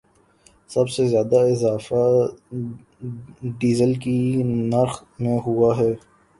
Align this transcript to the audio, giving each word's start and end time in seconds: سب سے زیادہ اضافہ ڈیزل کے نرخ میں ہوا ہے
سب 0.69 0.89
سے 0.89 1.07
زیادہ 1.07 1.39
اضافہ 1.51 2.01
ڈیزل 3.59 3.93
کے 4.03 4.17
نرخ 4.43 5.03
میں 5.19 5.37
ہوا 5.45 5.77
ہے 5.77 5.91